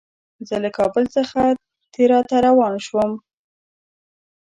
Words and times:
زه 0.47 0.55
له 0.63 0.69
کابل 0.77 1.03
څخه 1.15 1.39
تیراه 1.93 2.23
ته 2.29 2.37
روان 2.47 2.73
شوم. 2.85 3.11